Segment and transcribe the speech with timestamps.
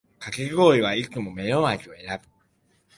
[0.17, 2.27] かき氷はいつもメロン味を選ぶ